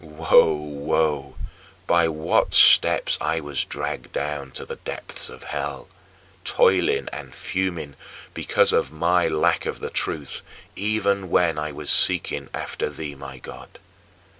Woe, 0.03 0.55
woe, 0.55 1.35
by 1.85 2.07
what 2.07 2.55
steps 2.55 3.19
I 3.21 3.39
was 3.39 3.63
dragged 3.63 4.11
down 4.11 4.49
to 4.53 4.65
"the 4.65 4.77
depths 4.77 5.29
of 5.29 5.43
hell" 5.43 5.89
toiling 6.43 7.07
and 7.13 7.35
fuming 7.35 7.93
because 8.33 8.73
of 8.73 8.91
my 8.91 9.27
lack 9.27 9.67
of 9.67 9.79
the 9.79 9.91
truth, 9.91 10.41
even 10.75 11.29
when 11.29 11.59
I 11.59 11.71
was 11.71 11.91
seeking 11.91 12.49
after 12.51 12.89
thee, 12.89 13.13
my 13.13 13.37
God! 13.37 13.77